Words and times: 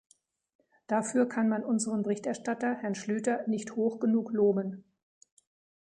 Dafür 0.87 1.29
kann 1.29 1.47
man 1.47 1.63
unseren 1.63 2.01
Berichterstatter, 2.01 2.73
Herrn 2.73 2.95
Schlyter, 2.95 3.45
nicht 3.45 3.75
hoch 3.75 3.99
genug 3.99 4.33
loben. 4.33 4.83